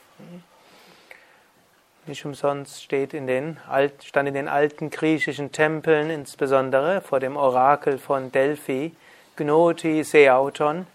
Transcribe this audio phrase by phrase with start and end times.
[2.06, 3.58] Nicht umsonst steht in den,
[4.04, 8.94] stand in den alten griechischen Tempeln, insbesondere vor dem Orakel von Delphi,
[9.38, 10.86] Gnoti Seauton,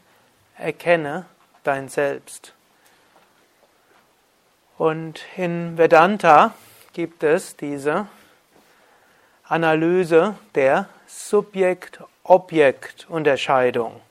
[0.59, 1.25] erkenne
[1.65, 2.53] dein Selbst.
[4.77, 6.53] Und in Vedanta
[6.93, 8.07] gibt es diese
[9.45, 14.03] Analyse der Subjekt-Objekt-Unterscheidung.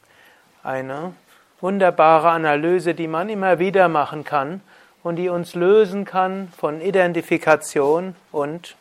[0.63, 1.13] Eine
[1.61, 4.61] wunderbare Analyse, die man immer wieder machen kann
[5.03, 8.75] und die uns lösen kann von Identifikation und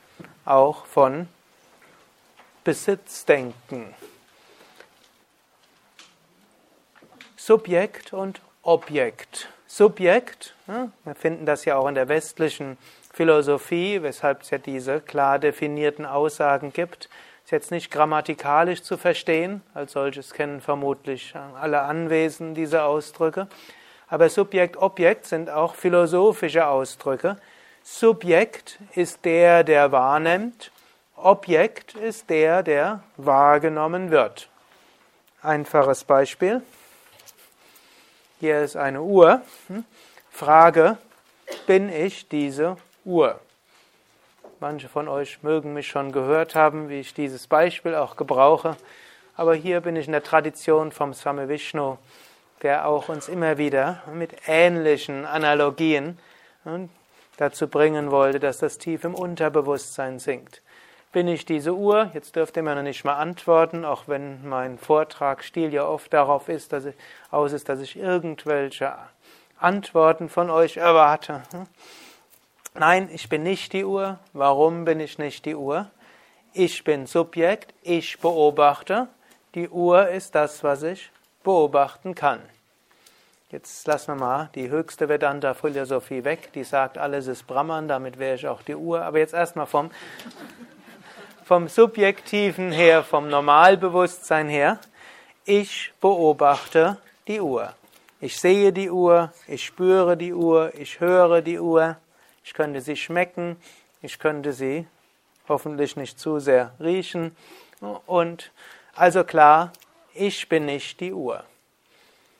[0.44, 1.28] auch von
[2.64, 3.94] Besitzdenken.
[7.36, 9.48] Subjekt und Objekt.
[9.68, 12.76] Subjekt, wir finden das ja auch in der westlichen
[13.12, 17.08] Philosophie, weshalb es ja diese klar definierten Aussagen gibt,
[17.46, 23.46] ist jetzt nicht grammatikalisch zu verstehen, als solches kennen vermutlich alle Anwesenden diese Ausdrücke,
[24.08, 27.36] aber Subjekt, Objekt sind auch philosophische Ausdrücke.
[27.84, 30.72] Subjekt ist der, der wahrnimmt,
[31.14, 34.48] Objekt ist der, der wahrgenommen wird.
[35.40, 36.62] Einfaches Beispiel.
[38.40, 39.40] Hier ist eine Uhr.
[39.68, 39.84] Hm?
[40.32, 40.98] Frage,
[41.68, 43.38] bin ich diese Uhr?
[44.58, 48.78] Manche von euch mögen mich schon gehört haben, wie ich dieses Beispiel auch gebrauche.
[49.36, 51.98] Aber hier bin ich in der Tradition vom Swami Vishnu,
[52.62, 56.18] der auch uns immer wieder mit ähnlichen Analogien
[56.64, 56.88] hm,
[57.36, 60.62] dazu bringen wollte, dass das tief im Unterbewusstsein sinkt.
[61.12, 62.10] Bin ich diese Uhr?
[62.14, 66.48] Jetzt dürft ihr mir noch nicht mal antworten, auch wenn mein Vortragsstil ja oft darauf
[66.48, 66.94] ist, dass ich,
[67.30, 68.94] aus ist, dass ich irgendwelche
[69.58, 71.42] Antworten von euch erwarte.
[72.78, 74.18] Nein, ich bin nicht die Uhr.
[74.34, 75.90] Warum bin ich nicht die Uhr?
[76.52, 79.08] Ich bin Subjekt, ich beobachte.
[79.54, 81.10] Die Uhr ist das, was ich
[81.42, 82.40] beobachten kann.
[83.50, 88.34] Jetzt lassen wir mal die höchste Vedanta-Philosophie weg, die sagt, alles ist Brahman, damit wäre
[88.34, 89.00] ich auch die Uhr.
[89.00, 89.90] Aber jetzt erstmal vom,
[91.44, 94.80] vom Subjektiven her, vom Normalbewusstsein her.
[95.46, 97.72] Ich beobachte die Uhr.
[98.20, 101.96] Ich sehe die Uhr, ich spüre die Uhr, ich höre die Uhr
[102.46, 103.56] ich könnte sie schmecken,
[104.02, 104.86] ich könnte sie
[105.48, 107.36] hoffentlich nicht zu sehr riechen.
[108.06, 108.52] Und
[108.94, 109.72] also klar,
[110.14, 111.42] ich bin nicht die Uhr.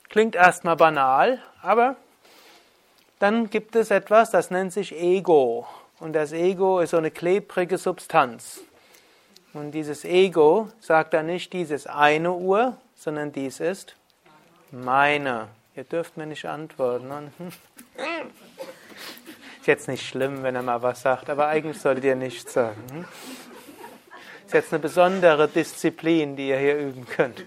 [0.08, 1.96] Klingt erstmal banal, aber
[3.18, 5.66] dann gibt es etwas, das nennt sich Ego.
[5.98, 8.60] Und das Ego ist so eine klebrige Substanz.
[9.54, 13.96] Und dieses Ego sagt dann nicht, dies ist eine Uhr, sondern dies ist
[14.70, 15.48] meine.
[15.74, 17.32] Ihr dürft mir nicht antworten.
[19.66, 22.80] Ist jetzt nicht schlimm, wenn er mal was sagt, aber eigentlich solltet ihr nichts sagen.
[22.92, 23.04] Hm?
[24.44, 27.42] Ist jetzt eine besondere Disziplin, die ihr hier üben könnt.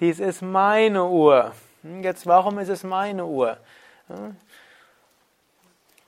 [0.00, 1.52] Dies ist meine Uhr.
[1.82, 2.02] Hm?
[2.02, 3.58] Jetzt, warum ist es meine Uhr?
[4.06, 4.34] Hm?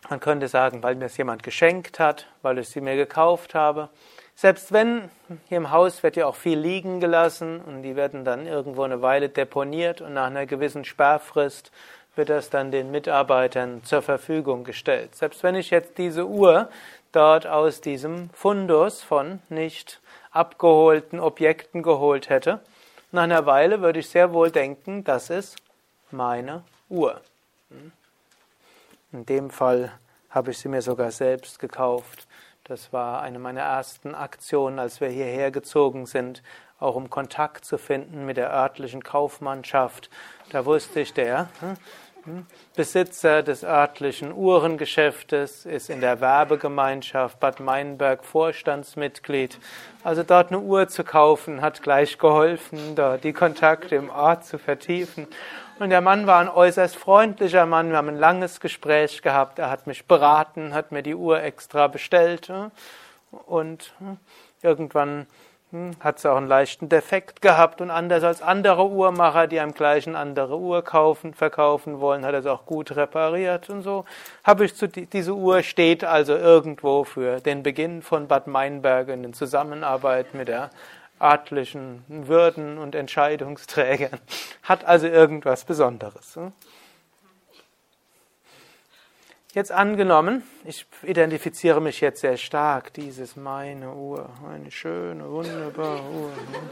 [0.09, 3.91] Man könnte sagen, weil mir es jemand geschenkt hat, weil ich sie mir gekauft habe.
[4.35, 5.11] Selbst wenn,
[5.51, 9.03] hier im Haus wird ja auch viel liegen gelassen und die werden dann irgendwo eine
[9.03, 11.71] Weile deponiert und nach einer gewissen Sperrfrist
[12.17, 15.15] wird das dann den Mitarbeitern zur Verfügung gestellt.
[15.17, 16.69] Selbst wenn ich jetzt diese Uhr
[17.13, 20.01] dort aus diesem Fundus von nicht
[20.31, 22.61] abgeholten Objekten geholt hätte,
[23.13, 25.57] nach einer Weile würde ich sehr wohl denken, das ist
[26.11, 27.21] meine Uhr.
[29.13, 29.93] In dem Fall
[30.31, 32.27] habe ich sie mir sogar selbst gekauft.
[32.65, 36.43] Das war eine meiner ersten Aktionen, als wir hierher gezogen sind,
[36.81, 40.11] auch um Kontakt zu finden mit der örtlichen Kaufmannschaft.
[40.51, 41.77] Da wusste ich, der hm,
[42.75, 49.59] Besitzer des örtlichen Uhrengeschäftes, ist in der Werbegemeinschaft Bad Meinberg Vorstandsmitglied.
[50.03, 54.59] Also dort eine Uhr zu kaufen, hat gleich geholfen, dort die Kontakte im Ort zu
[54.59, 55.27] vertiefen.
[55.79, 57.91] Und der Mann war ein äußerst freundlicher Mann.
[57.91, 59.59] Wir haben ein langes Gespräch gehabt.
[59.59, 62.51] Er hat mich beraten, hat mir die Uhr extra bestellt.
[63.47, 63.93] Und
[64.63, 65.27] irgendwann hm,
[66.01, 70.07] hat sie auch einen leichten Defekt gehabt und anders als andere Uhrmacher, die einem gleich
[70.07, 74.05] eine andere Uhr kaufen, verkaufen wollen, hat er sie auch gut repariert und so.
[74.43, 79.33] Habe ich zu, diese Uhr steht also irgendwo für den Beginn von Bad Meinberg in
[79.33, 80.71] Zusammenarbeit mit der
[81.19, 84.21] adlichen Würden und Entscheidungsträgern.
[84.63, 86.39] Hat also irgendwas Besonderes.
[89.55, 96.33] Jetzt angenommen, ich identifiziere mich jetzt sehr stark, dieses meine Uhr, eine schöne, wunderbare Uhr.
[96.33, 96.71] Hm?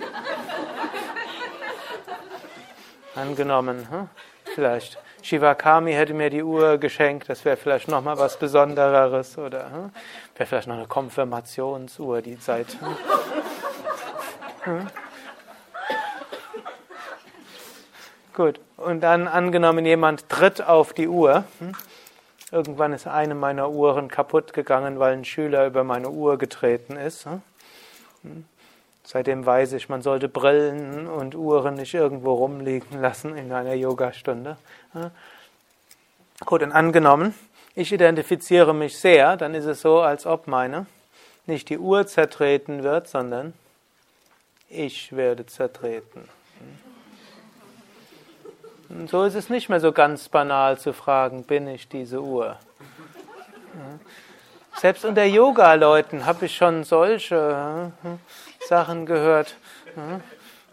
[3.14, 4.08] Angenommen, hm?
[4.56, 9.92] vielleicht Shivakami hätte mir die Uhr geschenkt, das wäre vielleicht nochmal was Besondereres oder hm?
[10.34, 12.66] wäre vielleicht noch eine Konfirmationsuhr, die seit.
[14.64, 14.88] Hm?
[18.34, 21.44] Gut, und dann angenommen, jemand tritt auf die Uhr.
[22.52, 27.24] Irgendwann ist eine meiner Uhren kaputt gegangen, weil ein Schüler über meine Uhr getreten ist.
[27.24, 27.40] Hm?
[28.22, 28.44] Hm?
[29.04, 34.58] Seitdem weiß ich, man sollte Brillen und Uhren nicht irgendwo rumliegen lassen in einer Yogastunde.
[34.92, 35.10] Hm?
[36.44, 37.34] Gut, und angenommen,
[37.74, 40.86] ich identifiziere mich sehr, dann ist es so, als ob meine
[41.46, 43.54] nicht die Uhr zertreten wird, sondern
[44.68, 46.28] ich werde zertreten.
[48.92, 52.58] Und so ist es nicht mehr so ganz banal zu fragen, bin ich diese Uhr?
[54.76, 58.18] Selbst unter Yoga-Leuten habe ich schon solche hm,
[58.68, 59.56] Sachen gehört,
[59.94, 60.20] hm,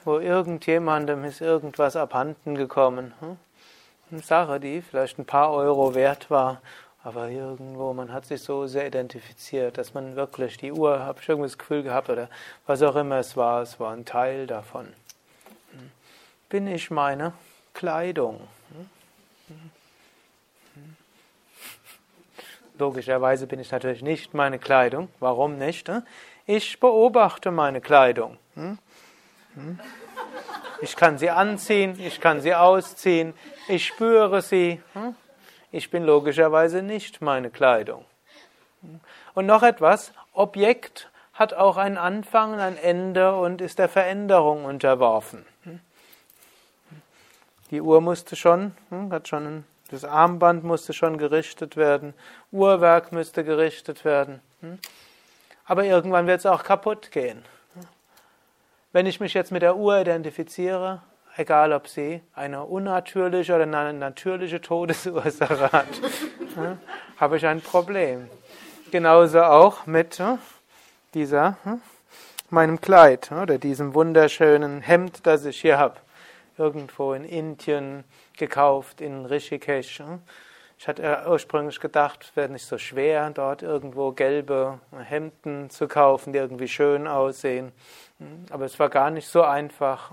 [0.04, 3.14] wo irgendjemandem ist irgendwas abhanden gekommen.
[3.22, 3.38] Hm.
[4.12, 6.62] Eine Sache, die vielleicht ein paar Euro wert war,
[7.04, 11.30] aber irgendwo, man hat sich so sehr identifiziert, dass man wirklich die Uhr, habe ich
[11.30, 12.28] irgendwie das Gefühl gehabt, oder
[12.68, 14.88] was auch immer es war, es war ein Teil davon.
[16.50, 17.32] Bin ich meine
[17.80, 18.46] Kleidung.
[22.78, 25.08] Logischerweise bin ich natürlich nicht meine Kleidung.
[25.22, 25.90] Warum nicht?
[26.46, 28.38] Ich beobachte meine Kleidung.
[30.82, 33.34] Ich kann sie anziehen, ich kann sie ausziehen,
[33.70, 34.82] ich spüre sie.
[35.72, 38.04] Ich bin logischerweise nicht meine Kleidung.
[39.36, 45.46] Und noch etwas, Objekt hat auch einen Anfang, ein Ende und ist der Veränderung unterworfen.
[47.72, 52.14] Die Uhr musste schon, hm, hat schon, das Armband musste schon gerichtet werden,
[52.52, 54.40] Uhrwerk müsste gerichtet werden.
[54.62, 54.80] Hm.
[55.66, 57.44] Aber irgendwann wird es auch kaputt gehen.
[58.92, 61.04] Wenn ich mich jetzt mit der Uhr identifiziere,
[61.38, 65.88] egal ob sie eine unnatürliche oder eine natürliche Todesursache hat,
[66.56, 66.80] hm,
[67.18, 68.28] habe ich ein Problem.
[68.90, 70.20] Genauso auch mit
[71.14, 71.58] dieser,
[72.50, 75.98] meinem Kleid oder diesem wunderschönen Hemd, das ich hier habe
[76.60, 78.04] irgendwo in Indien
[78.38, 80.04] gekauft, in Rishikesh.
[80.78, 86.32] Ich hatte ursprünglich gedacht, es wäre nicht so schwer, dort irgendwo gelbe Hemden zu kaufen,
[86.32, 87.72] die irgendwie schön aussehen.
[88.50, 90.12] Aber es war gar nicht so einfach.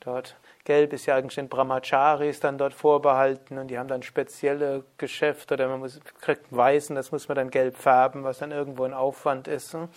[0.00, 4.84] Dort Gelb ist ja eigentlich den Brahmacharis dann dort vorbehalten und die haben dann spezielle
[4.96, 8.84] Geschäfte oder man muss, kriegt Weißen, das muss man dann gelb färben, was dann irgendwo
[8.84, 9.74] ein Aufwand ist.
[9.74, 9.90] Und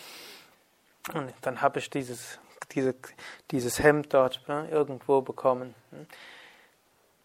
[1.42, 2.40] dann habe ich dieses
[2.72, 2.96] diese,
[3.52, 5.74] dieses Hemd dort ne, irgendwo bekommen.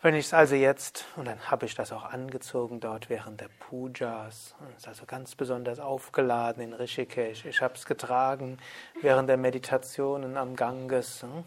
[0.02, 3.50] Wenn ich es also jetzt, und dann habe ich das auch angezogen dort während der
[3.58, 7.44] Pujas, ist also ganz besonders aufgeladen in Rishikesh.
[7.44, 8.58] Ich habe es getragen
[9.02, 11.22] während der Meditationen am Ganges.
[11.22, 11.44] Ne.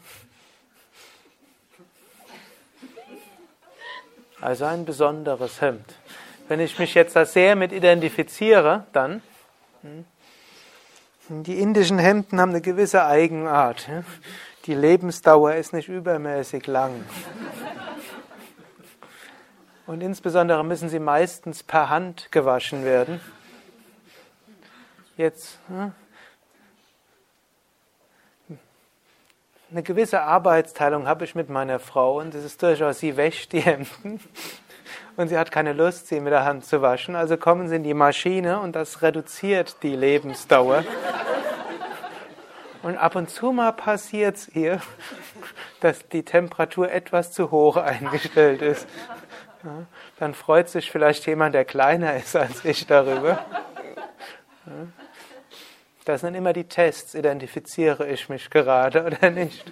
[4.39, 5.95] Also ein besonderes Hemd.
[6.47, 9.23] Wenn ich mich jetzt da sehr mit identifiziere, dann
[9.81, 10.05] hm,
[11.41, 13.89] die indischen Hemden haben eine gewisse Eigenart.
[14.65, 17.03] Die Lebensdauer ist nicht übermäßig lang.
[19.87, 23.19] Und insbesondere müssen sie meistens per Hand gewaschen werden.
[25.17, 25.93] Jetzt eine
[29.83, 34.19] gewisse Arbeitsteilung habe ich mit meiner Frau und das ist durchaus, sie wäscht die Hemden
[35.17, 37.15] und sie hat keine Lust, sie mit der Hand zu waschen.
[37.15, 40.83] Also kommen sie in die Maschine und das reduziert die Lebensdauer.
[42.83, 44.81] Und ab und zu mal passiert es ihr,
[45.79, 48.87] dass die Temperatur etwas zu hoch eingestellt ist.
[49.63, 49.85] Ja,
[50.19, 53.45] dann freut sich vielleicht jemand, der kleiner ist als ich darüber.
[54.65, 54.87] Ja,
[56.03, 59.63] das sind immer die Tests, identifiziere ich mich gerade oder nicht.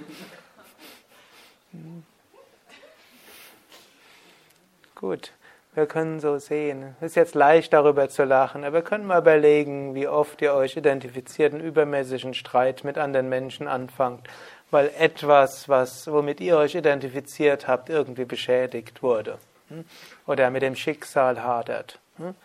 [4.96, 5.34] Gut,
[5.74, 6.96] wir können so sehen.
[7.00, 10.54] Es ist jetzt leicht darüber zu lachen, aber wir können mal überlegen, wie oft ihr
[10.54, 14.28] euch identifiziert, einen übermäßigen Streit mit anderen Menschen anfangt,
[14.70, 19.38] weil etwas, was, womit ihr euch identifiziert habt, irgendwie beschädigt wurde
[19.70, 19.86] hm?
[20.28, 22.00] oder mit dem Schicksal hadert.
[22.18, 22.36] Hm?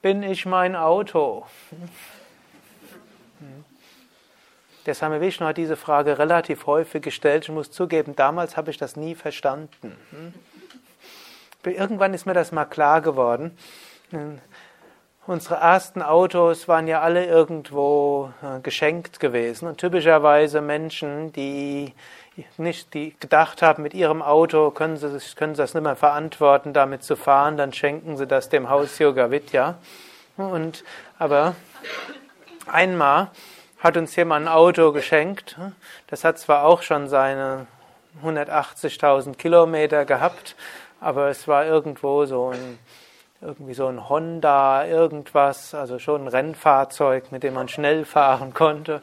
[0.00, 1.46] Bin ich mein Auto?
[1.70, 1.88] Hm?
[4.86, 7.44] Der Same Vishnu hat diese Frage relativ häufig gestellt.
[7.44, 9.94] Ich muss zugeben, damals habe ich das nie verstanden.
[11.74, 13.56] Irgendwann ist mir das mal klar geworden.
[15.26, 21.92] Unsere ersten Autos waren ja alle irgendwo äh, geschenkt gewesen und typischerweise Menschen, die
[22.56, 26.72] nicht, die gedacht haben, mit ihrem Auto können sie, können sie das nicht mehr verantworten,
[26.72, 29.76] damit zu fahren, dann schenken sie das dem Haus Yoga Vidya.
[30.38, 30.84] Und,
[31.18, 31.56] aber
[32.66, 33.30] einmal
[33.80, 35.58] hat uns jemand ein Auto geschenkt.
[36.06, 37.66] Das hat zwar auch schon seine
[38.24, 40.56] 180.000 Kilometer gehabt,
[41.00, 42.78] aber es war irgendwo so ein
[43.40, 49.00] irgendwie so ein Honda, irgendwas, also schon ein Rennfahrzeug, mit dem man schnell fahren konnte.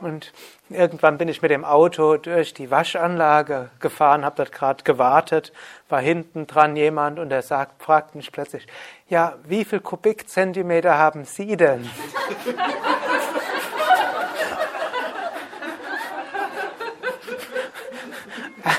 [0.00, 0.32] Und
[0.68, 5.52] irgendwann bin ich mit dem Auto durch die Waschanlage gefahren, habe dort gerade gewartet,
[5.88, 8.66] war hinten dran jemand und er sagt, fragt mich plötzlich,
[9.08, 11.88] ja, wie viel Kubikzentimeter haben Sie denn?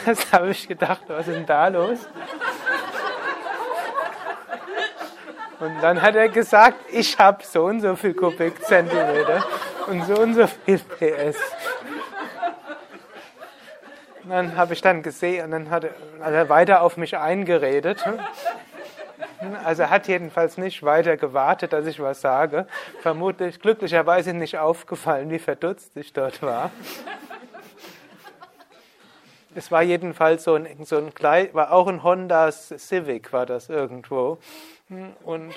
[0.06, 2.00] Das habe ich gedacht, was ist denn da los?
[5.60, 9.44] Und dann hat er gesagt, ich habe so und so viel Kubikzentimeter
[9.88, 11.38] und so und so viel PS.
[14.24, 15.92] Und dann habe ich dann gesehen und dann hat er,
[16.24, 18.04] hat er weiter auf mich eingeredet.
[19.64, 22.68] Also er hat jedenfalls nicht weiter gewartet, dass ich was sage.
[23.02, 26.72] Vermutlich, glücklicherweise nicht aufgefallen, wie verdutzt ich dort war.
[29.58, 31.12] Es war jedenfalls so ein, so ein
[31.54, 34.38] war auch ein Honda Civic, war das irgendwo.
[35.24, 35.56] Und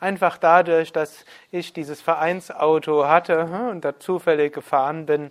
[0.00, 5.30] einfach dadurch, dass ich dieses Vereinsauto hatte und da zufällig gefahren bin,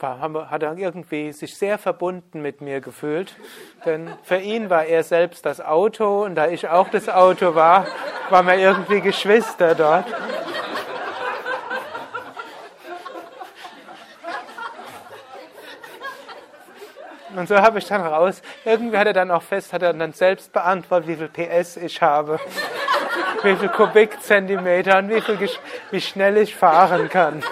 [0.00, 3.36] hat er irgendwie sich sehr verbunden mit mir gefühlt.
[3.86, 7.86] Denn für ihn war er selbst das Auto und da ich auch das Auto war,
[8.30, 10.06] waren wir irgendwie Geschwister dort.
[17.36, 20.12] Und so habe ich dann raus, irgendwie hat er dann auch fest, hat er dann
[20.12, 22.38] selbst beantwortet, wie viel PS ich habe,
[23.42, 25.38] wie viel Kubikzentimeter und wie, viel,
[25.90, 27.42] wie schnell ich fahren kann.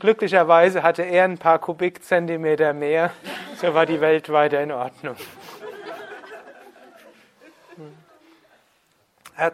[0.00, 3.10] Glücklicherweise hatte er ein paar Kubikzentimeter mehr,
[3.56, 5.16] so war die Welt weiter in Ordnung.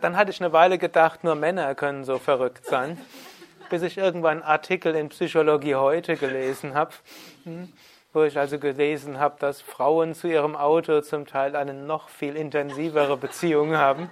[0.00, 2.98] Dann hatte ich eine Weile gedacht, nur Männer können so verrückt sein
[3.70, 6.92] bis ich irgendwann einen Artikel in Psychologie heute gelesen habe,
[7.44, 7.72] hm,
[8.12, 12.36] wo ich also gelesen habe, dass Frauen zu ihrem Auto zum Teil eine noch viel
[12.36, 14.10] intensivere Beziehung haben,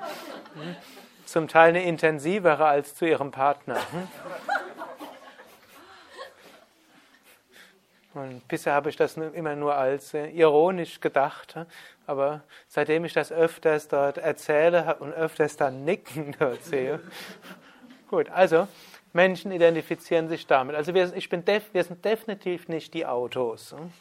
[0.54, 0.76] hm,
[1.24, 3.76] zum Teil eine intensivere als zu ihrem Partner.
[3.92, 4.08] Hm.
[8.14, 11.56] Und bisher habe ich das immer nur als äh, ironisch gedacht,
[12.06, 17.00] aber seitdem ich das öfters dort erzähle und öfters dann nicken dort sehe,
[18.10, 18.68] gut, also
[19.12, 20.74] Menschen identifizieren sich damit.
[20.76, 23.72] Also wir, ich bin def, wir sind definitiv nicht die Autos.
[23.72, 23.92] Hm?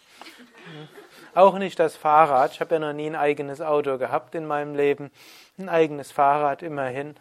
[1.33, 2.53] Auch nicht das Fahrrad.
[2.53, 5.11] Ich habe ja noch nie ein eigenes Auto gehabt in meinem Leben.
[5.57, 7.15] Ein eigenes Fahrrad immerhin.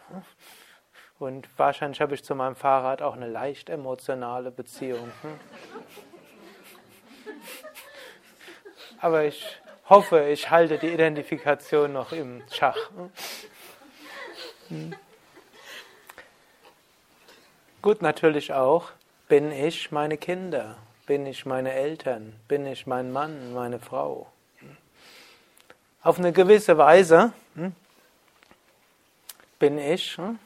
[1.19, 5.11] Und wahrscheinlich habe ich zu meinem Fahrrad auch eine leicht emotionale Beziehung.
[5.23, 5.41] Hm?
[9.01, 12.91] Aber ich hoffe, ich halte die Identifikation noch im Schach.
[17.83, 18.91] Gut, natürlich auch,
[19.27, 24.27] bin ich meine Kinder, bin ich meine Eltern, bin ich mein Mann, meine Frau.
[26.03, 27.73] Auf eine gewisse Weise hm,
[29.59, 30.39] bin ich, hm,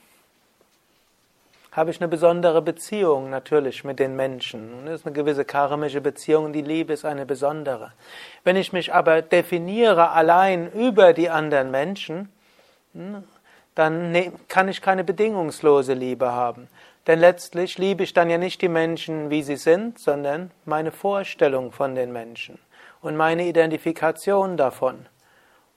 [1.72, 4.86] habe ich eine besondere Beziehung natürlich mit den Menschen.
[4.86, 7.94] Das ist eine gewisse karmische Beziehung, die Liebe ist eine besondere.
[8.44, 12.32] Wenn ich mich aber definiere allein über die anderen Menschen,
[12.92, 13.24] hm,
[13.74, 16.68] dann ne, kann ich keine bedingungslose Liebe haben.
[17.06, 21.70] Denn letztlich liebe ich dann ja nicht die Menschen, wie sie sind, sondern meine Vorstellung
[21.70, 22.58] von den Menschen
[23.02, 25.06] und meine Identifikation davon.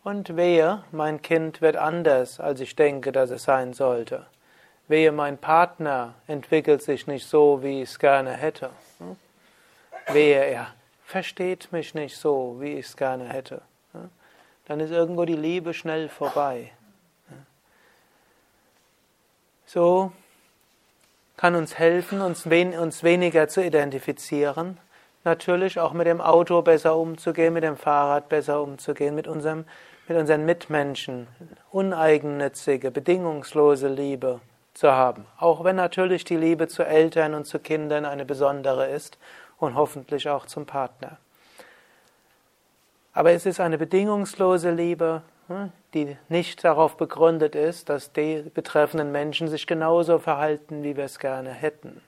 [0.04, 4.26] Und wehe, mein Kind wird anders, als ich denke, dass es sein sollte.
[4.88, 8.70] Wehe, mein Partner entwickelt sich nicht so, wie ich es gerne hätte.
[10.08, 13.62] Wehe, er versteht mich nicht so, wie ich es gerne hätte.
[14.66, 16.72] Dann ist irgendwo die Liebe schnell vorbei.
[19.66, 20.14] So
[21.38, 24.80] kann uns helfen, uns, wen, uns weniger zu identifizieren.
[25.24, 29.66] Natürlich auch mit dem Auto besser umzugehen, mit dem Fahrrad besser umzugehen, mit, unserem,
[30.08, 31.28] mit unseren Mitmenschen.
[31.72, 34.42] Uneigennützige, bedingungslose Liebe
[34.74, 35.26] zu haben.
[35.38, 39.18] Auch wenn natürlich die Liebe zu Eltern und zu Kindern eine besondere ist
[39.60, 41.18] und hoffentlich auch zum Partner.
[43.14, 45.72] Aber es ist eine bedingungslose Liebe, hm,
[46.06, 51.20] die nicht darauf begründet ist, dass die betreffenden Menschen sich genauso verhalten, wie wir es
[51.20, 52.02] gerne hätten.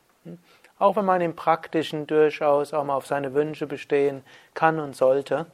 [0.77, 5.47] Auch wenn man im Praktischen durchaus auch mal auf seine Wünsche bestehen kann und sollte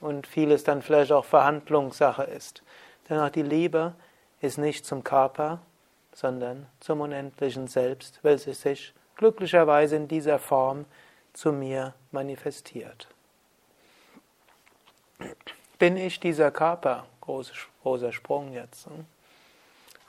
[0.00, 2.62] und vieles dann vielleicht auch Verhandlungssache ist.
[3.08, 3.94] Dennoch die Liebe
[4.40, 5.60] ist nicht zum Körper,
[6.12, 10.86] sondern zum unendlichen Selbst, welches sich glücklicherweise in dieser Form
[11.32, 13.08] zu mir manifestiert.
[15.82, 17.06] Bin ich dieser Körper?
[17.22, 18.86] Großer, großer Sprung jetzt.
[18.86, 19.04] Hm?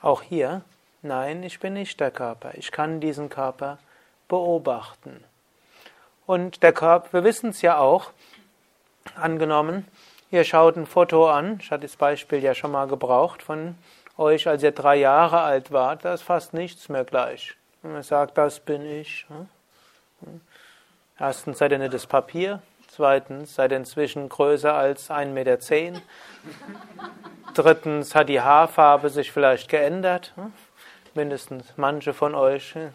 [0.02, 0.62] Auch hier,
[1.02, 2.52] nein, ich bin nicht der Körper.
[2.54, 3.78] Ich kann diesen Körper
[4.28, 5.24] beobachten.
[6.26, 8.12] Und der Körper, wir wissen es ja auch,
[9.16, 9.88] angenommen,
[10.30, 13.74] ihr schaut ein Foto an, ich hatte das Beispiel ja schon mal gebraucht von
[14.16, 17.56] euch, als ihr drei Jahre alt wart, da ist fast nichts mehr gleich.
[17.82, 19.26] Und man sagt, das bin ich.
[20.20, 20.40] Hm?
[21.18, 22.62] Erstens seid ihr nicht das Papier,
[22.94, 25.58] zweitens seid inzwischen größer als 1,10 Meter.
[27.54, 30.32] Drittens hat die Haarfarbe sich vielleicht geändert.
[30.36, 30.52] Hm?
[31.14, 32.90] Mindestens manche von euch, hm?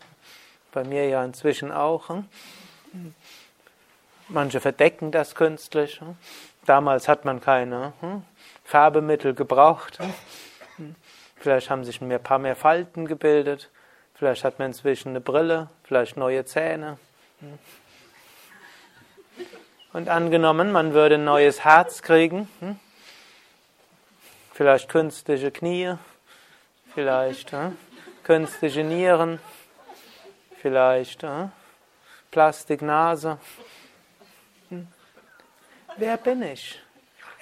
[0.72, 2.10] bei mir ja inzwischen auch.
[4.28, 6.02] Manche verdecken das künstlich.
[6.66, 7.94] Damals hat man keine
[8.64, 10.00] Färbemittel gebraucht.
[11.38, 13.70] Vielleicht haben sich ein paar mehr Falten gebildet.
[14.14, 16.98] Vielleicht hat man inzwischen eine Brille, vielleicht neue Zähne.
[19.92, 22.80] Und angenommen, man würde ein neues Herz kriegen, hm?
[24.54, 25.96] vielleicht künstliche Knie,
[26.94, 27.76] vielleicht hm?
[28.24, 29.40] künstliche Nieren,
[30.62, 31.52] vielleicht hm?
[32.30, 33.40] Plastiknase.
[34.70, 34.88] Hm?
[35.98, 36.80] Wer bin ich?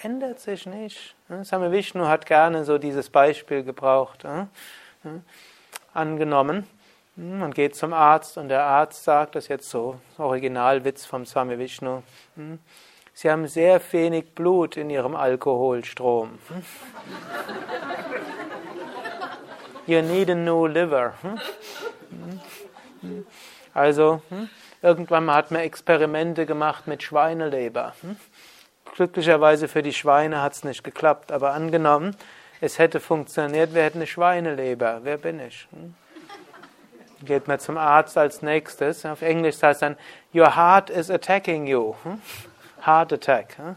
[0.02, 1.16] Ändert sich nicht.
[1.42, 4.24] Same Vishnu hat gerne so dieses Beispiel gebraucht.
[5.94, 6.66] Angenommen,
[7.18, 11.58] man geht zum Arzt und der Arzt sagt, das ist jetzt so Originalwitz vom Swami
[11.58, 12.04] Vishnu,
[13.14, 16.38] Sie haben sehr wenig Blut in Ihrem Alkoholstrom.
[19.88, 21.16] You need a new liver.
[23.74, 24.22] Also,
[24.84, 27.96] irgendwann hat man Experimente gemacht mit Schweineleber.
[28.96, 32.16] Glücklicherweise für die Schweine hat es nicht geklappt, aber angenommen,
[32.62, 35.00] es hätte funktioniert, wir hätten eine Schweineleber.
[35.02, 35.68] Wer bin ich?
[37.20, 37.26] Hm?
[37.26, 39.06] Geht man zum Arzt als nächstes.
[39.06, 39.98] Auf Englisch heißt dann,
[40.34, 41.96] Your heart is attacking you.
[42.04, 42.22] Hm?
[42.86, 43.58] Heart attack.
[43.58, 43.76] Hm?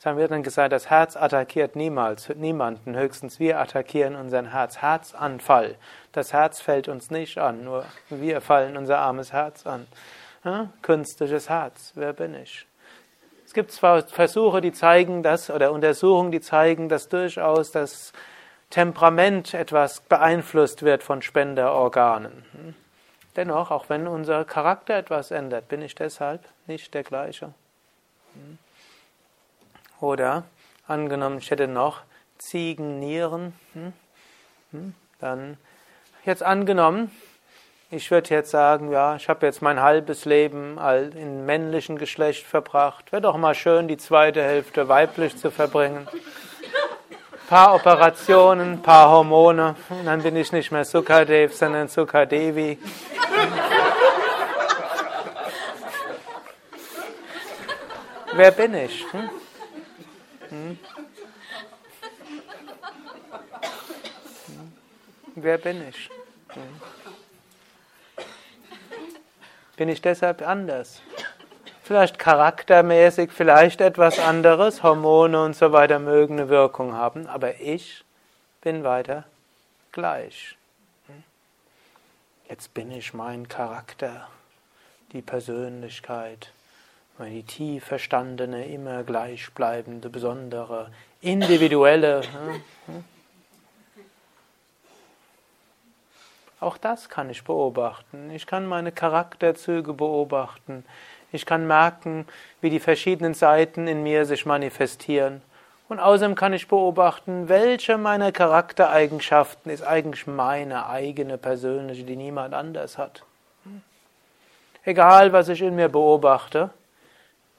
[0.00, 4.78] Das haben wir dann gesagt, das Herz attackiert niemals, niemanden, höchstens wir attackieren unseren Herz.
[4.78, 5.76] Herzanfall.
[6.12, 9.86] Das Herz fällt uns nicht an, nur wir fallen unser armes Herz an.
[10.80, 12.66] Künstliches Herz, wer bin ich?
[13.44, 18.14] Es gibt zwar Versuche, die zeigen das, oder Untersuchungen, die zeigen, dass durchaus das
[18.70, 22.76] Temperament etwas beeinflusst wird von Spenderorganen.
[23.36, 27.52] Dennoch, auch wenn unser Charakter etwas ändert, bin ich deshalb nicht der gleiche.
[30.00, 30.44] Oder
[30.86, 32.02] angenommen, ich hätte noch
[32.38, 33.52] Ziegennieren,
[35.18, 35.56] dann
[36.24, 37.10] jetzt angenommen,
[37.90, 43.10] ich würde jetzt sagen, ja, ich habe jetzt mein halbes Leben im männlichen Geschlecht verbracht.
[43.10, 46.06] Wäre doch mal schön, die zweite Hälfte weiblich zu verbringen.
[47.50, 52.78] Paar Operationen, paar Hormone, und dann bin ich nicht mehr Sukadev, sondern Sukadevi.
[58.34, 59.04] Wer bin ich?
[59.10, 59.30] Hm?
[60.50, 60.78] Hm?
[65.34, 66.08] Wer bin ich?
[66.54, 66.80] Hm?
[69.76, 71.02] Bin ich deshalb anders?
[71.90, 78.04] Vielleicht charaktermäßig, vielleicht etwas anderes, Hormone und so weiter mögen eine Wirkung haben, aber ich
[78.60, 79.24] bin weiter
[79.90, 80.56] gleich.
[82.48, 84.28] Jetzt bin ich mein Charakter,
[85.10, 86.52] die Persönlichkeit,
[87.18, 92.22] die tief verstandene, immer gleichbleibende, besondere, individuelle.
[96.60, 98.30] Auch das kann ich beobachten.
[98.30, 100.84] Ich kann meine Charakterzüge beobachten.
[101.32, 102.26] Ich kann merken,
[102.60, 105.42] wie die verschiedenen Seiten in mir sich manifestieren.
[105.88, 112.54] Und außerdem kann ich beobachten, welche meiner Charaktereigenschaften ist eigentlich meine eigene persönliche, die niemand
[112.54, 113.24] anders hat.
[114.84, 116.70] Egal, was ich in mir beobachte,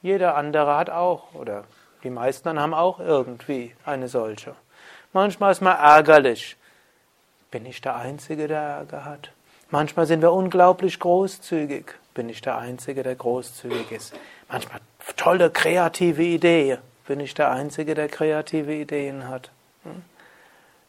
[0.00, 1.64] jeder andere hat auch, oder
[2.02, 4.54] die meisten haben auch irgendwie eine solche.
[5.12, 6.56] Manchmal ist man ärgerlich,
[7.50, 9.30] bin ich der Einzige, der Ärger hat?
[9.70, 11.94] Manchmal sind wir unglaublich großzügig.
[12.14, 14.14] Bin ich der Einzige, der großzügig ist?
[14.50, 14.80] Manchmal
[15.16, 16.78] tolle kreative Idee.
[17.06, 19.50] Bin ich der Einzige, der kreative Ideen hat?
[19.84, 20.02] Hm?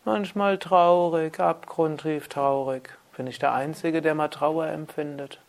[0.06, 2.90] Manchmal traurig, abgrundtief traurig.
[3.16, 5.40] Bin ich der Einzige, der mal Trauer empfindet?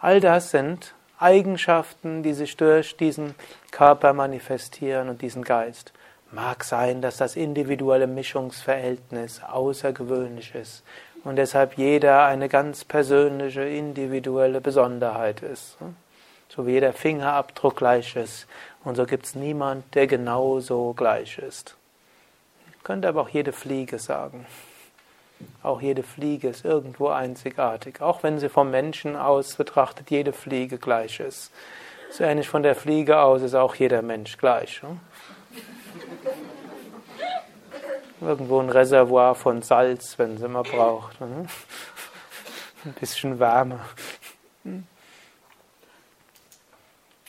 [0.00, 3.34] All das sind Eigenschaften, die sich durch diesen
[3.70, 5.92] Körper manifestieren und diesen Geist.
[6.32, 10.82] Mag sein, dass das individuelle Mischungsverhältnis außergewöhnlich ist
[11.24, 15.76] und deshalb jeder eine ganz persönliche, individuelle Besonderheit ist.
[16.48, 18.46] So wie jeder Fingerabdruck gleich ist.
[18.82, 21.76] Und so gibt es niemand, der genauso gleich ist.
[22.82, 24.46] Könnte aber auch jede Fliege sagen.
[25.62, 30.78] Auch jede Fliege ist irgendwo einzigartig, auch wenn sie vom Menschen aus betrachtet jede Fliege
[30.78, 31.52] gleich ist.
[32.10, 34.82] So ähnlich von der Fliege aus ist auch jeder Mensch gleich.
[34.82, 34.98] Ne?
[38.20, 41.20] Irgendwo ein Reservoir von Salz, wenn sie mal braucht.
[41.20, 41.46] Ne?
[42.84, 43.80] Ein bisschen Wärme.
[44.64, 44.86] Hm?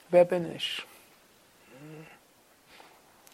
[0.10, 0.86] Wer bin ich?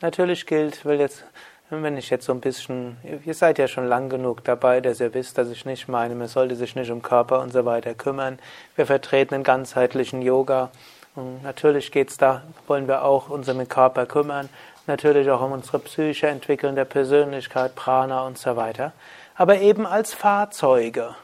[0.02, 1.24] Natürlich gilt, will jetzt
[1.70, 5.14] wenn ich jetzt so ein bisschen, ihr seid ja schon lang genug dabei, dass ihr
[5.14, 8.40] wisst, dass ich nicht meine, man sollte sich nicht um Körper und so weiter kümmern.
[8.78, 10.72] Wir vertreten einen ganzheitlichen Yoga.
[11.16, 14.48] Und natürlich geht's da, wollen wir auch uns um den Körper kümmern.
[14.88, 18.94] Natürlich auch um unsere Psyche, Entwickeln der Persönlichkeit, Prana und so weiter.
[19.36, 21.16] Aber eben als Fahrzeuge,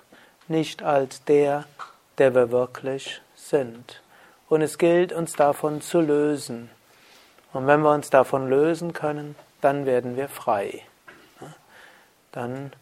[0.48, 1.64] nicht als der,
[2.18, 4.02] der wir wirklich sind.
[4.50, 6.70] Und es gilt, uns davon zu lösen.
[7.54, 10.84] Und wenn wir uns davon lösen können, dann werden wir frei.
[12.34, 12.74] Dann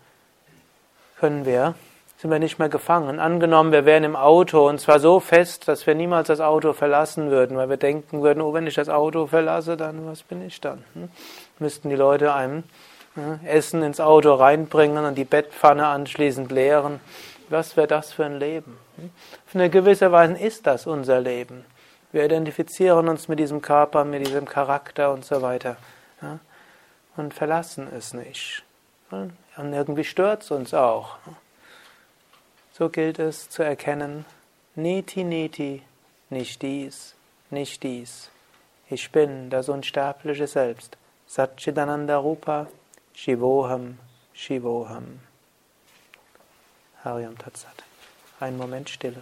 [1.19, 1.75] können wir,
[2.21, 3.19] sind wir nicht mehr gefangen.
[3.19, 7.31] Angenommen, wir wären im Auto und zwar so fest, dass wir niemals das Auto verlassen
[7.31, 10.61] würden, weil wir denken würden, oh, wenn ich das Auto verlasse, dann was bin ich
[10.61, 10.83] dann?
[10.93, 11.09] Hm?
[11.57, 12.63] Müssten die Leute einem
[13.15, 16.99] hm, Essen ins Auto reinbringen und die Bettpfanne anschließend leeren.
[17.49, 18.77] Was wäre das für ein Leben?
[18.97, 19.09] Hm?
[19.47, 21.65] Auf eine gewisse Weise ist das unser Leben.
[22.11, 25.77] Wir identifizieren uns mit diesem Körper, mit diesem Charakter und so weiter
[27.17, 28.63] und verlassen es nicht.
[29.09, 31.17] Und irgendwie stört es uns auch.
[32.81, 34.25] So gilt es zu erkennen,
[34.73, 35.83] Neti Neti,
[36.31, 37.13] nicht dies,
[37.51, 38.31] nicht dies.
[38.89, 40.97] Ich bin das unsterbliche Selbst.
[41.27, 42.65] Satchidananda Rupa,
[43.13, 43.99] Shivoham,
[44.33, 45.19] Shivoham.
[47.03, 47.83] Hariam Tatsat.
[48.39, 49.21] Ein Moment Stille.